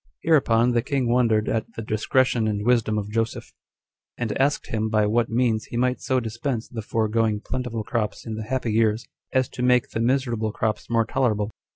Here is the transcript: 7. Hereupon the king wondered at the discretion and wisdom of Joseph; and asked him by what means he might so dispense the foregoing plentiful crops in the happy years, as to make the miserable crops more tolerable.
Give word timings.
7. 0.23 0.31
Hereupon 0.31 0.71
the 0.71 0.81
king 0.81 1.07
wondered 1.07 1.47
at 1.47 1.73
the 1.75 1.83
discretion 1.83 2.47
and 2.47 2.65
wisdom 2.65 2.97
of 2.97 3.11
Joseph; 3.11 3.53
and 4.17 4.35
asked 4.41 4.71
him 4.71 4.89
by 4.89 5.05
what 5.05 5.29
means 5.29 5.65
he 5.65 5.77
might 5.77 6.01
so 6.01 6.19
dispense 6.19 6.67
the 6.67 6.81
foregoing 6.81 7.39
plentiful 7.41 7.83
crops 7.83 8.25
in 8.25 8.33
the 8.33 8.45
happy 8.45 8.71
years, 8.73 9.05
as 9.31 9.47
to 9.49 9.61
make 9.61 9.89
the 9.91 9.99
miserable 9.99 10.51
crops 10.51 10.89
more 10.89 11.05
tolerable. 11.05 11.51